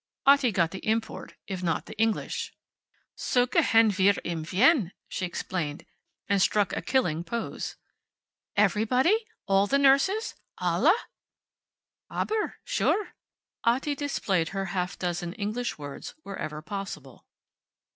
Otti 0.25 0.51
got 0.51 0.71
the 0.71 0.79
import, 0.83 1.35
if 1.45 1.61
not 1.61 1.85
the 1.85 1.95
English. 1.99 2.55
"So 3.13 3.45
gehen 3.45 3.91
wir 3.95 4.15
im 4.23 4.43
Wien," 4.51 4.93
she 5.07 5.27
explained, 5.27 5.85
and 6.27 6.41
struck 6.41 6.75
a 6.75 6.81
killing 6.81 7.23
pose. 7.23 7.75
"Everybody? 8.55 9.15
All 9.45 9.67
the 9.67 9.77
nurses? 9.77 10.33
Alle?" 10.59 10.95
"Aber 12.09 12.55
sure," 12.63 13.09
Otti 13.63 13.93
displayed 13.93 14.49
her 14.49 14.65
half 14.73 14.97
dozen 14.97 15.33
English 15.33 15.77
words 15.77 16.15
whenever 16.23 16.63
possible. 16.63 17.27